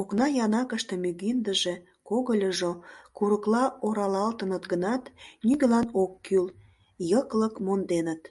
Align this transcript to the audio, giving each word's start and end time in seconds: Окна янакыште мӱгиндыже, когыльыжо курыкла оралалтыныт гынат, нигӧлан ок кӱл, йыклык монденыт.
Окна 0.00 0.26
янакыште 0.44 0.94
мӱгиндыже, 1.02 1.74
когыльыжо 2.08 2.72
курыкла 3.16 3.64
оралалтыныт 3.86 4.64
гынат, 4.72 5.02
нигӧлан 5.46 5.86
ок 6.02 6.12
кӱл, 6.26 6.46
йыклык 7.10 7.54
монденыт. 7.66 8.22